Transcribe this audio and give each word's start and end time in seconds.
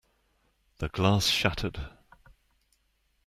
The 0.79 0.89
glass 0.89 1.27
shattered. 1.27 1.77